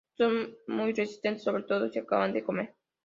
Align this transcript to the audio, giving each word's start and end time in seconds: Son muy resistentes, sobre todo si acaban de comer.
Son 0.17 0.57
muy 0.65 0.93
resistentes, 0.93 1.43
sobre 1.43 1.61
todo 1.61 1.87
si 1.87 1.99
acaban 1.99 2.33
de 2.33 2.43
comer. 2.43 2.73